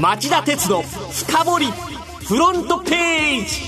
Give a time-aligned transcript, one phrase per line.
[0.00, 1.66] 町田鉄道深掘り
[2.26, 3.60] フロントページ。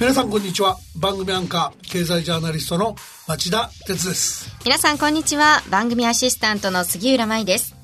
[0.00, 0.78] 皆さんこんにちは。
[0.96, 2.96] 番組アンカー経済ジャーナリストの
[3.28, 4.50] 町田鉄です。
[4.64, 5.62] 皆さんこんにちは。
[5.70, 7.76] 番組アシスタントの杉浦舞です。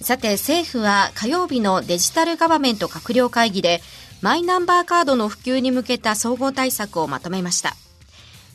[0.00, 3.82] さて政府は火曜日のデジタルガバメント閣僚会議で
[4.22, 7.76] マイナンバーカードの普及に向けた総合対策をまとめました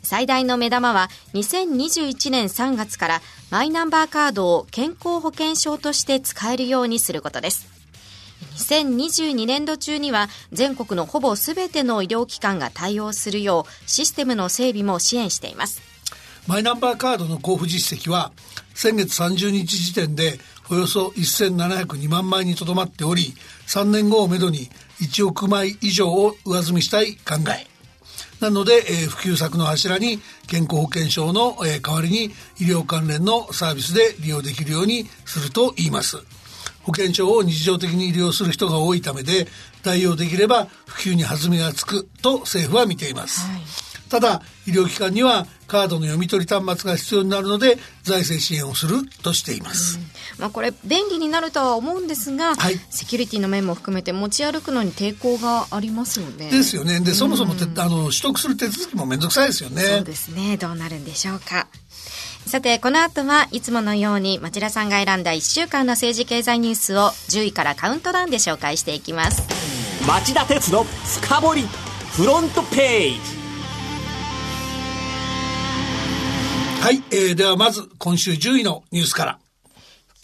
[0.10, 3.22] 最大の目玉は2021年3月から
[3.52, 7.68] マイナンバーカードを健康保険証として使えるようにすることです。
[8.56, 15.80] 2022年度中には全国のほぼ全ての医療機関が対応するようシステムの整備も支援しています。
[16.48, 18.32] マイナンバーカードの交付実績は
[18.74, 20.40] 先月30日時点で
[20.72, 23.36] およそ1702万枚にとどまっており
[23.68, 27.79] 3年後をめどに1億枚以上を上積みしたい考え。
[28.40, 36.18] なので、えー、普及策の柱に健康保険証の、えー、代わりに医療関連のサービスで利用できるようにすると言います。
[36.84, 39.48] 保険証を日常的に利用する人が多いためで
[39.84, 43.42] 代用できれば普及に弾みがつくと政府は見ています。
[43.42, 50.00] はいただ医療機関にはカードの読み取り端末が必要になるので財政支援をするとしています、
[50.40, 56.50] まあ、これ便利になるとは思うんですが、はい、セキュリティの面も含めて持ち歩くのに抵抗がありますよね。
[56.50, 57.00] ですよね。
[57.02, 59.82] でそもそもて、あの取得する手続きも面倒くさいですよね。
[59.82, 60.58] そうですね。
[60.58, 61.68] どうなるんでしょうか。
[62.46, 69.44] さて、この後はいつものように町田さんが選んだ1週間の政治経済ニュースを10位からカウントダウンで紹介していきます。
[70.08, 71.42] 町田鉄の深
[72.12, 73.39] フロントページ
[76.82, 79.40] はい、えー、ではまず今週10位のニュースから。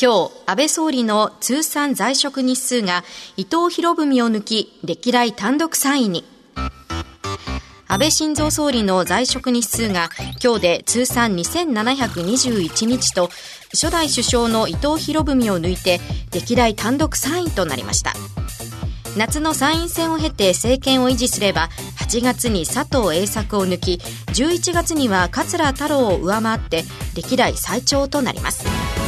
[0.01, 3.03] 今日、安倍総理の通算在職日数が
[3.35, 6.23] 伊藤博文を抜き、歴代単独3位に。
[7.87, 10.09] 安倍晋三総理の在職日数が
[10.43, 13.29] 今日で通算2721日と
[13.71, 15.99] 初代首相の伊藤博文を抜いて
[16.33, 18.13] 歴代単独3位となりました
[19.15, 23.93] 夏の参院選を経て政権を維持すれば8月に佐藤栄作を抜き
[24.33, 26.83] 11月には桂太郎を上回って
[27.15, 29.04] 歴代最長となります。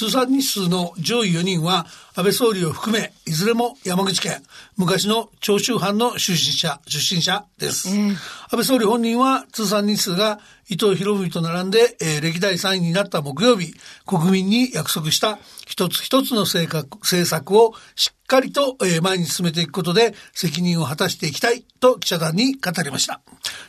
[0.00, 1.84] 通算日数の上位4人は
[2.14, 4.42] 安倍総理を含めいずれも山口県
[4.78, 8.16] 昔の長州藩の出身者出身者です、安
[8.50, 10.40] 倍総理本人は通算日数が
[10.70, 13.74] 伊藤博文と並んで、えー、歴代3位になった木曜日
[14.06, 23.20] 国民に約束した一つ一つの政策をしっかりと、えー、前に進めていくことで責任を果たしていきたいと記者団に語りました。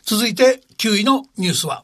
[0.04, 1.84] 続いて9位のニュースは。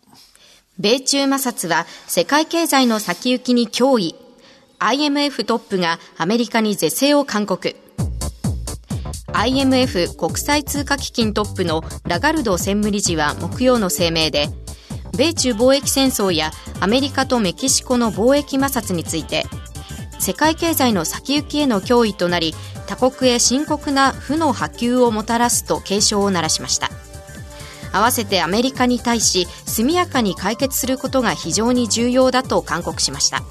[0.80, 4.16] 米中摩擦は世界経済の先行きに脅威
[4.80, 7.76] IMF トップがアメリカに是正を勧告。
[9.34, 14.48] IMF 国際通貨基金トップのラガルド専務理事は木曜の声明で
[15.16, 19.44] 米中貿易戦争やアメリカとメキシコの貿易摩擦について
[20.20, 22.56] 世界経済の先行きへの脅威となり
[22.88, 26.90] 他国へ深刻な負の波及をもたらすと警鐘を鳴らしました。
[27.92, 33.44] 合わせてアメリカに対し速やかに解決することが非常に重要だと勧告しました。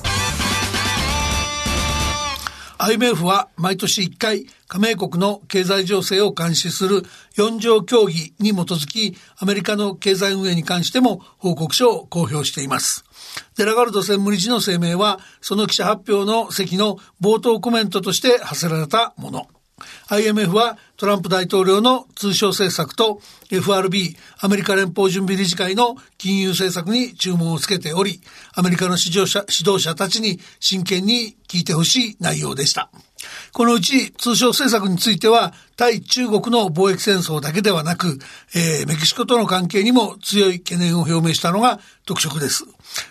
[2.79, 7.03] IMF は毎年1回加盟国の経済情勢を監視する
[7.37, 13.05] 4条協議に基づきアメリカの経済運営に関しても報告書を公表しています。
[13.57, 19.49] デラガルド専務理事の声明はその記者発表の席の冒頭コメントとして発せられたもの。
[20.09, 23.21] IMF はトランプ大統領の通商政策と
[23.51, 28.21] FRB アメリカ連邦準備理事会の金融政策に注文をつけており
[28.55, 32.91] アメリカの指導者指導者たちに真剣に聞いてほしい内容でした。
[33.56, 38.19] このうち通商政策については対中国の貿易戦争だけではなく、
[38.55, 42.66] えー、メキシコとの関係にも強い懸念を表明したのが特色です。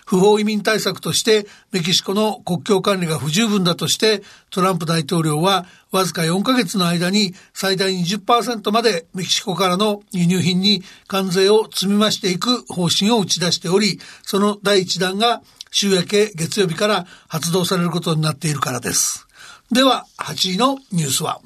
[0.06, 15.42] 不法移民対策としてメキシコの国境管理が不十分だとしてトランプ大統領はわずか4ヶ月の間に最大20%までメキシコからの輸入品に関税を積み増していく方針を打ち出しており、その第一弾が
[15.72, 19.25] 週明け月曜日から発動されることになっているからです。
[19.72, 21.40] では、8位のニュースは？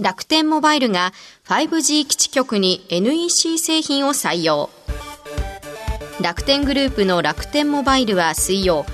[0.00, 1.12] 楽天モバイルが
[1.46, 4.70] 5G 基地局に NEC 製品を採用。
[6.20, 8.84] 楽天グループの楽天モバイルは水曜、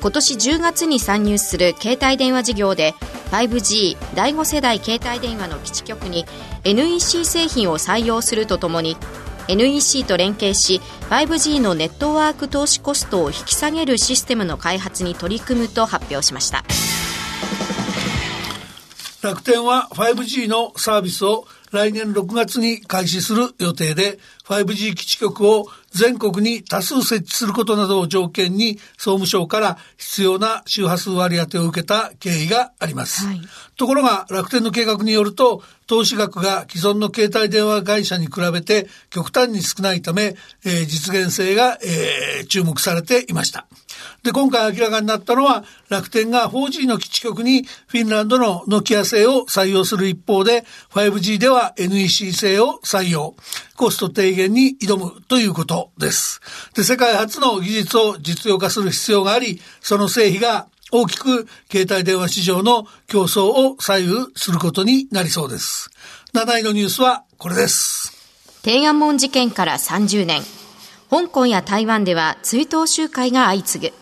[0.00, 2.94] 今年10月に参入する携帯電話事業で
[3.30, 6.24] 5G 第5世代携帯電話の基地局に
[6.64, 8.96] NEC 製品を採用するとともに
[9.46, 10.80] NEC と連携し
[11.10, 16.64] 5G のネットワーク投資コストを引き下げるシステムの開発に取り組むと発表しました
[19.28, 33.26] 楽天は 5G のサービスを来年6月に開始する予定で 5G 基地局を全国に多数設置することなどを条件に総務省から必要な周波数割り当てを受けた経緯があります。
[33.26, 33.40] はい、
[33.76, 43.66] ところが楽天の計画によると投資額が既存の携帯電話会社に比べて極端に少ないため、えー、実現性が、えー、注目されていました。
[44.22, 53.34] で、今回明らかになったのは、楽天が 4G の基地局にフィンランドのノキア製を採用する一方で、5G では NEC 製を採用。
[53.76, 56.40] コスト低減に挑むということです。
[56.74, 65.90] で、世界初の技術を実用化する必要があり、その製品が大きく携帯電話市場の競争を左右することになりそうです。
[66.34, 68.12] 7位のニュースはこれです。
[68.62, 70.57] 天安門事件から30年。
[71.10, 73.94] 香港や台湾では追悼集会が相次ぐ。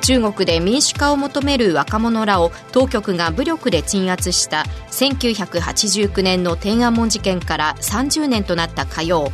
[0.00, 9.30] 中国で民主化を求める若者らを当局が武力で鎮圧した1989年の天安門事件から30年となった火曜。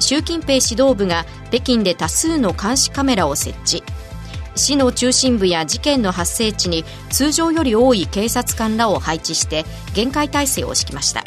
[0.00, 3.84] 習近平指導部が北京で多数の監視カメラを設置。
[4.56, 9.64] 市の中心部や事件の発生地に通常より多い警察官らを配置して
[9.94, 11.24] 厳戒態勢を敷きました。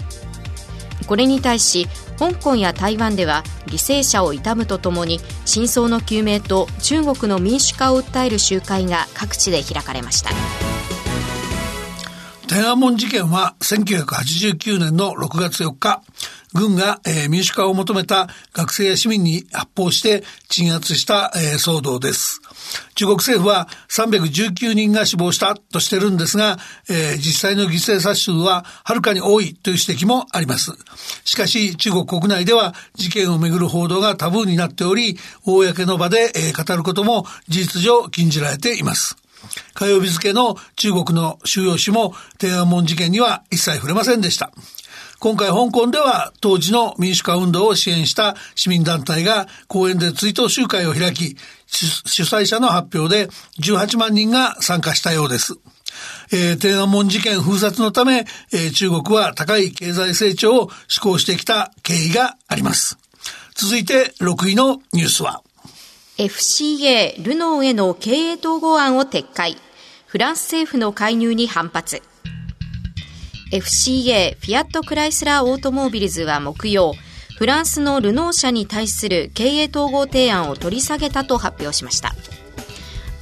[1.07, 1.87] これに対し
[2.19, 10.31] 香港や台湾では犠牲者を悼むとともに真相の究明と中国の民主化を訴える集会が各地で開かれました。
[12.49, 16.01] 天安門事件は1989年の6月4日
[16.53, 22.41] 軍が、えー、民主化を求めた学生や市民に発砲して鎮圧した、えー、騒動です。
[22.95, 26.57] 中国政府は319人が死亡したとしてるんですが、
[26.89, 30.71] えー、実際の犠牲者数ははるかに多いという指摘もあります。
[31.23, 39.17] しかし中国国内では事件をめぐる報道がタブーになっており、公の場で、えー、語ることも事実上禁じられています。
[39.73, 44.51] 火曜日付の中国の収容紙も天安門事件には一切触れませんでした。
[45.19, 51.35] 今回香港では当時の民主化運動を支援した市民団体が公園で追悼集会を開き、
[51.67, 53.27] 主催者の発表で
[53.61, 55.55] 18万人が参加したようです。
[56.31, 62.97] えー、天安門事件封殺のため、えー、中国は高い経済成長を志向してきた経緯があります。
[63.55, 65.41] 続いて6位のニュースは
[66.17, 69.57] FCA ルノーへの経営統合案を撤回。
[70.05, 72.01] フランス政府の介入に反発。
[73.51, 76.93] FCA フィアットクライスラーオートモービルズは木曜、
[77.35, 82.13] フランスのルノー社に対する経営統合提案を取り下げたと発表しました。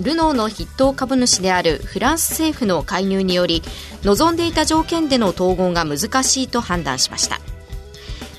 [0.01, 3.63] ルノーの筆頭株主であるフランス政府の介入により、
[4.03, 7.39] 望んでいた条件での統合が難しいと判断しました。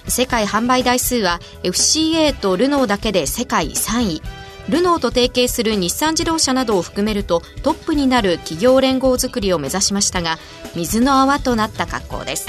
[0.07, 4.23] 世界販売台数は FCA とルノーだけで世界3位。
[4.69, 10.37] ルノーと提携する日産自動車などを含めるとトップになる企業連合づくりを目指しましたが
[10.77, 12.47] 水の泡となった格好です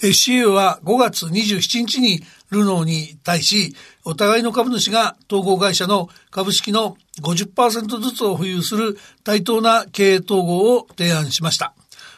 [0.00, 2.20] FCA は5月27日に
[2.50, 11.74] ルノーに対しお互いの株主が統合会社の株式の50%ずつを保有する対等な経営統合を提案しました。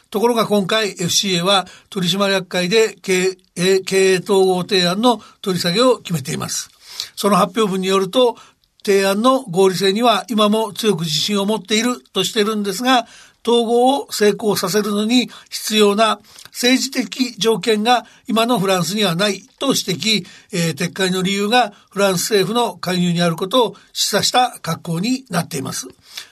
[0.09, 6.69] ところが今回 FCA は取締役会で経営経営統合提案の取り下げを決めています。
[7.15, 8.37] その発表文によると、
[8.85, 13.07] 提案の合理性には今も強く自信を持っているとしてるんですが、
[13.45, 25.87] 統合を成功させるのに必要な政治的条件が今のフランスにはないと指摘、えー、撤回の理由がフランス政府の介入にあることを示唆した格好になっています。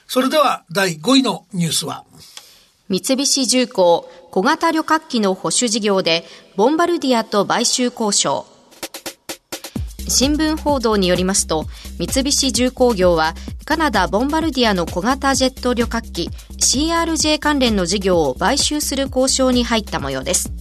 [0.08, 2.04] それでは第5位のニュースは。
[2.88, 6.24] 三菱重工小型旅客機の保守事業で
[6.56, 8.53] ボンバルディアと買収交渉。
[10.08, 11.66] 新聞報道によりますと
[11.98, 13.34] 三菱重工業は
[13.64, 20.52] カナダ・ボンバルディアの小型ジェット旅客機 CRJ 関連の事業を買収する交渉に入った模様です。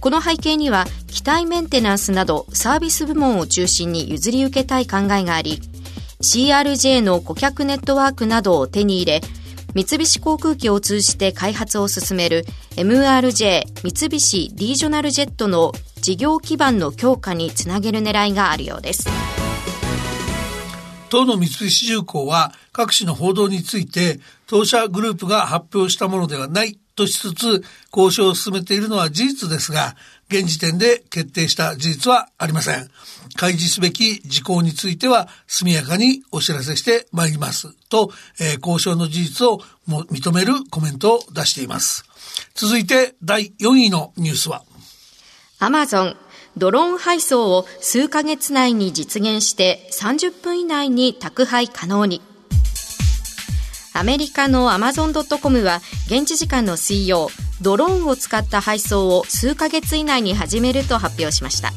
[0.00, 5.60] この背景には機体メンテナンスなどサービス部門を中心に譲り受けたい考えがあり
[6.22, 9.20] CRJ の顧客ネットワークなどを手に入れ
[9.74, 12.44] 三菱航空機を通じて開発を進める
[12.76, 19.08] MRJ 三菱リージョナルジェットの事業基盤の強化につなげる狙いがあるようです。
[21.08, 27.64] 当の三菱重工は各種の報道について当社グループが発表したものではないとしつつ
[27.96, 29.96] 交渉を進めているのは事実ですが
[30.28, 32.90] 現時点で決定した事実はありません。
[33.36, 42.04] 開示すべき事項については速やかにお知らせしてまいりますと、えー、交渉の事実をも認めるコメントを出しています。
[42.54, 44.62] 続いて第4位のニュースは
[45.60, 46.16] アマゾン
[46.56, 52.22] ドローン配送を数ヶ月内に実現して30分以内に宅配可能に。
[53.92, 57.28] アメリカのアマゾン・ドット・コムは現地時間の水曜、
[57.60, 61.72] ドローンを使った配送を数ヶ月以内に始めると発表しました。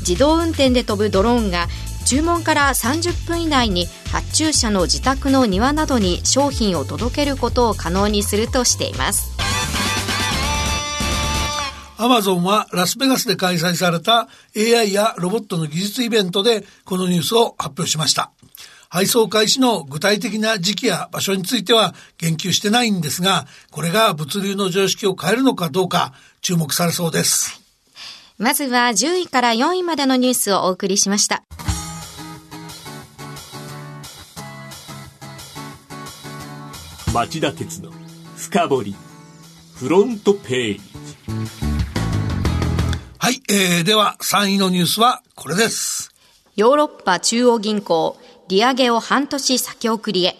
[0.00, 1.68] 自動運転で飛ぶドローンが
[2.04, 9.37] 注文から30分以内に発注者の自宅の庭などに商品を届けることを可能にするとしています
[12.00, 18.30] アマゾンはラスベガスで開催された AI やロボットの技術イベントでこのニュースを発表しました。
[18.88, 27.60] 配送開始の具体的な時期や場所については言及してないんですが、これが物流の常識を変えるのかどうか注目されそうです。
[28.38, 31.42] まずは10位から4位までのニュースをお送りしました。
[37.12, 37.90] 町田鉄の
[38.36, 38.96] 深掘り
[39.74, 41.67] フロントページ
[43.28, 46.14] はい、えー、では3位のニュースはこれです。
[46.56, 48.16] ヨーロッパ中央銀行
[48.48, 50.34] 利上げを半年先送りへ。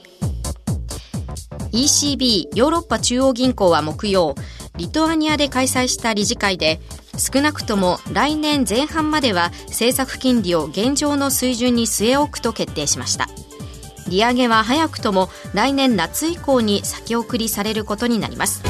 [1.72, 4.36] ECB ヨーロッパ中央銀行は木曜
[4.78, 6.80] リトアニアで開催した理事会で
[7.18, 13.28] 少なくとも来年前半までは政策金利を現状の水準に据え置くと決定しました。
[14.08, 18.62] 利上げは早くとも来年夏以降に先送りされることになります。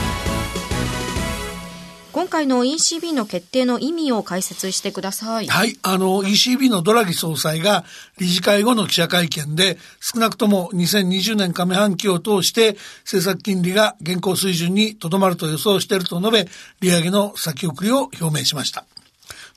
[2.12, 5.47] 今回の ECB の決定の意味を解説してください。
[5.47, 5.77] はい。
[5.83, 7.85] あの、ECB のドラギ総裁が
[8.19, 16.49] 理事会後の記者会見で、少なくとも2020年上半期を通して政策金利が現行水準にとどまると予想していると述べ、
[16.81, 18.85] 利上げの先送りを表明しました。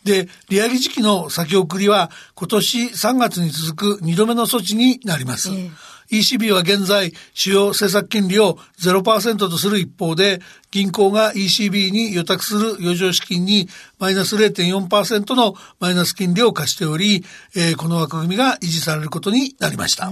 [0.04, 5.50] で、利上げ時期の先送りは今年3月に続く2度目の措置になります。
[5.50, 5.72] えー
[6.12, 10.42] ECB は現在、主要政策金利を0%とする一方で、
[10.72, 13.68] 銀行が ECB に予託する余剰資金に
[14.00, 17.26] マイナス0.4%のマイナス金利を貸しており、
[17.56, 20.12] えー、この枠組みが維持されることになりました。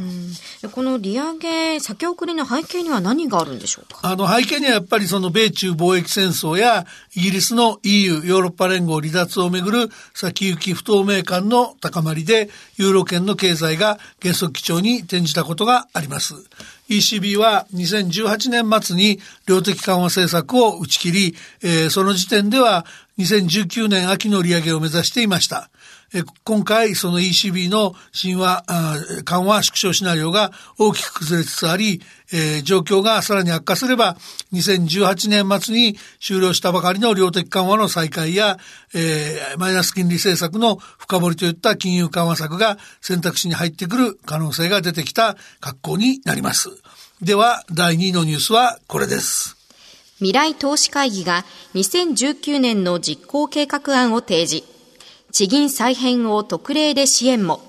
[0.71, 3.99] この利上げ先送りの背景には何があるんでしょうか？
[4.03, 6.85] あの背景にはやっぱりその米中貿易戦争や
[7.15, 16.35] イギリスの EU ヨーロッパ連合離脱をめぐる先行き不透明感の高まりでユーロ圏の経済が減速基調に転じたことがあります。
[16.89, 22.85] ECB は2018年末に量的緩和政策を打ち切り、えー、その時点では
[23.19, 25.69] 2019年秋の利上げを目指していました。
[26.13, 28.63] え今回、その ECB の神話、
[29.25, 32.01] 緩和縮小シナリオが大きく崩れつつあり、
[32.31, 34.17] えー、状況がさらに悪化すれば、
[34.53, 38.57] 2018年末に終了したばかりの量的緩和の再開や、
[38.95, 46.69] えー、マイナス金利政策の深掘りといった金融緩和策が選択肢に入ってくる可能性が出てきた格好になります。
[47.21, 49.57] では、第2のニュースはこれです。
[50.17, 54.78] 未来投資会議が2019年の実行計画案を提示。
[55.31, 57.61] 地銀再編を特例で支援も。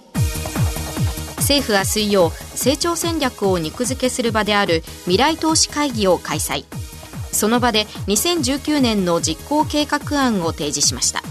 [1.37, 6.65] 政府は水曜成長戦略を肉付けする場である未来投資会議を開催。
[7.33, 11.23] その場で2019年の実行計画案を提示しました。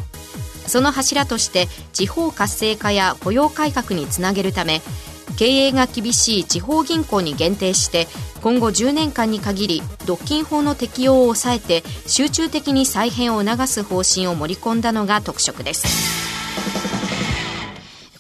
[0.68, 4.82] その柱として地方活性化や雇用改革につなげるため
[5.36, 8.08] 経営が厳しい地方銀行に限定して
[8.42, 15.88] 今後10年間に限り独禁法の適用を抑えて集中的に再編を促す方針を盛り込んだのが特色です。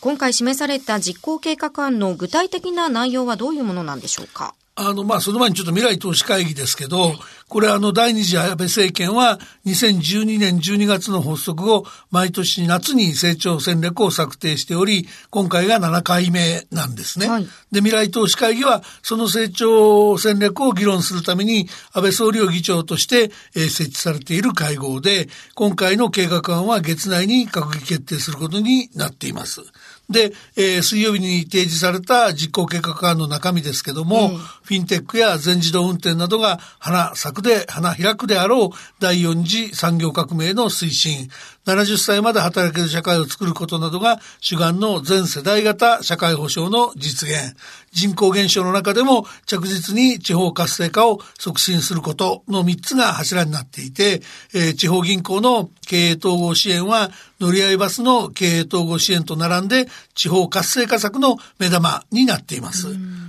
[0.01, 4.55] 今回示された実行計画案の具体的な内容はどういうものなんでしょうか？
[4.75, 7.13] あの、まあ、その前にちょっと未来投資会議ですけど、
[7.49, 17.27] これあの、第二次安倍政権は2012年12月の発足後、毎年夏に成長戦略を策定しており、今回が7回目なんですね。
[17.27, 29.61] はい、で、未来投資会議は、その成長戦略を議論するために、安倍総理を議長として、えー、設置されている会合で、今回の計画案は月内に閣議決定することになっています。
[30.09, 41.29] で、えー、水曜日に提示された実行計画案の中身ですけども、うん、フィンテックや全自動運転などが花咲くで、花開くであろう第4次産業革命の推進、
[41.65, 47.55] 70歳まで働ける社会を作ることなどが主眼の全世代型社会保障の実現、
[47.91, 54.21] 人口減少の中でも着実に地方活性化を促進することの3つが柱になっていて、
[54.53, 62.87] えー、地方銀行の経営統合支援は乗り合いバスの経営統合支援と並んで地方活性化策の目玉になっています。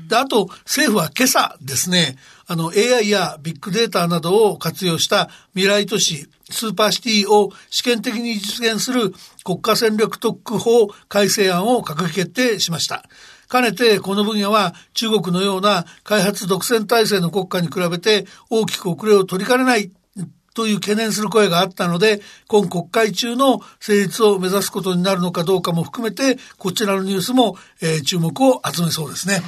[0.09, 2.17] で、あと政府は今朝ですね、
[2.53, 9.15] あの AI やビッグデータなどを活用した未来都市スーパーシティを試験的に実現する
[9.45, 13.05] 国家戦略特区法改正案を閣議決定しました。
[13.47, 19.93] かねてこの分野は中国のような開発独裁体制の国家に比べて大きく遅れを取りかねない
[20.61, 29.41] という懸念する声があったので、今国会中の成立を目指すことになるのかどうかも含めて、こちらのニュースも、えー、注目を集めそうですね。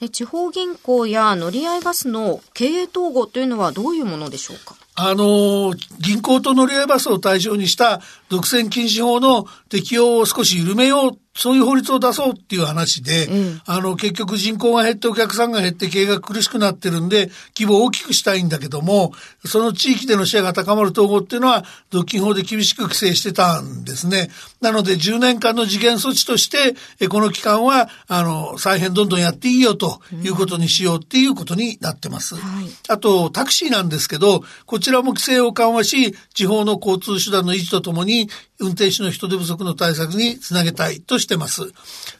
[0.00, 4.76] で地方銀行や乗り合いバスの経営統合というのはどういうものでしょうか？
[4.96, 19.12] あの、銀行と乗り合いバスを対象にした独占禁止法の適用を少し緩めようそういう法律を出そうっていう話で、うん、あの、結局人口が減ってお客さんが減って経営が苦しくなってるんで、規模を大きくしたいんだけども、
[19.44, 24.30] その地域でのシェアが高まる統合っていうのは、独禁法で厳しく規制してたんですね。
[24.62, 26.74] なので、10年間の次元措置として、
[27.08, 32.36] この期間は、あの、再編どんどんやっていいよということにしようっていうことになってます。
[32.36, 38.28] うんはい、あと、タクシーなんですけど、こちちらも規制を緩和し、地方の交通手段の維持とともに、
[38.60, 41.72] 運転手の人手不足の対策につなげたいとしてます。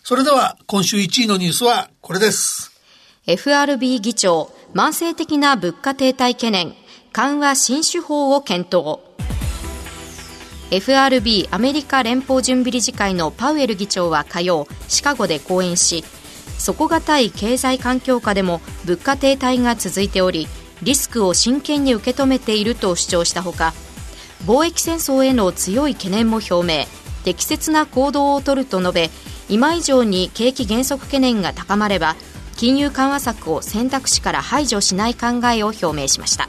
[0.02, 2.72] それでは今週1位のニュースはこれです。
[3.26, 6.74] FRB 議長、慢性的な物価停滞懸念、
[7.12, 8.98] 緩和新手法を検討。
[10.72, 16.02] FRB アメリカ連邦準備理事会のパウエル議長は火曜、シカゴで講演し、
[16.58, 20.48] 底堅い経済環境下でも物価停滞が続いており、
[20.82, 23.72] リスクを真剣に受け止めていると主張したほか、
[24.46, 26.86] 貿易戦争への強い懸念も表明
[27.24, 29.10] 適切な行動をとると述べ
[29.48, 32.14] 今以上に景気減速懸念が高まれば
[32.56, 36.48] 金融緩和策を選択肢から排除しない考えを表明しました。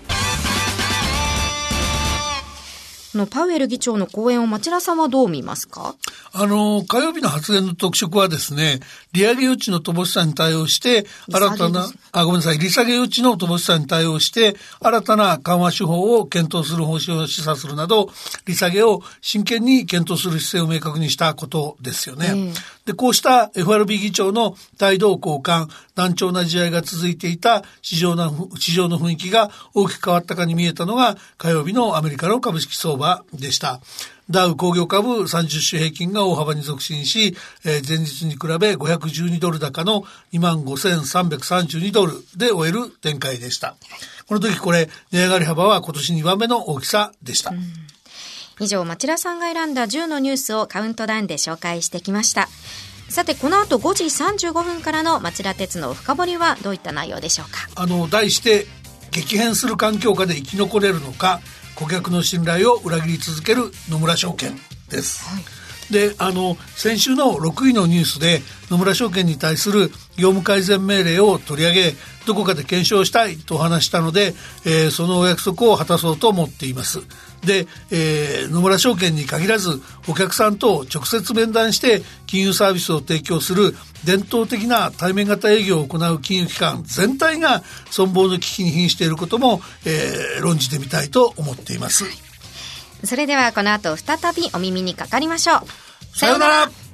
[3.17, 5.95] のパウエル議長の講演を町田さんはどう見ますか？
[6.31, 8.79] あの、火曜日の発言の特色はですね、
[9.11, 18.09] 利上げ余地の乏しさに対応して、新たな、あ、ごめんなさい、利下げ余地の乏しさに対応して、新たな緩和手法を検討する方針を示唆するなど、
[18.45, 22.27] 利下げを真剣に検討する姿勢を明確にしたことですよね。
[22.27, 22.53] うん、
[22.87, 33.81] で、こうした FRB 議長の態度交換、難聴な試合が続いていた市場の、市場の雰囲気が大きく変わったかに見えたのが、火曜日のアメリカの株式相場でした。
[34.29, 43.75] ダウ工業株30種平均が大幅に続伸し、えー、前日に比べ512ドル高の25,332ドルで終える展開でした。
[44.27, 47.51] この時これ、値上がり幅は今年2番目の大きさでした。
[48.59, 52.49] 以上、町田さんが選んだ10のニュースをカウントダウンで紹介してきました。
[53.09, 57.69] さてこの後5時35分からの町田鉄の深掘りはどういった内容でしょうか？
[57.75, 58.65] あの題して
[59.11, 61.39] 激変する環境下で生き残れるのか
[61.75, 65.23] 顧客の信頼を裏切り続ける野村証券です。
[65.23, 65.43] はい
[65.89, 71.93] であの先週の6位のニュースで野村証券に対する業務改善命令を取り上げ
[72.25, 74.33] どこかで検証したいと話したので、
[74.65, 76.99] えー、そのお約束を果たそうと思っています。
[77.45, 92.05] で、えー、野村証券に限らずお客さんと直接面談して金融サービスを提供する伝統的な対面型営業を行う金融機関全体が存亡の危機に瀕していることも、えー、論じてみたいと思っています。
[93.03, 96.17] それではこの後再びお耳にかかりましょう。
[96.17, 96.86] さようなら